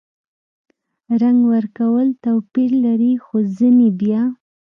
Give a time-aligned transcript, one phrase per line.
[1.21, 4.21] رنګ ورکول توپیر لري– خو ځینې بیا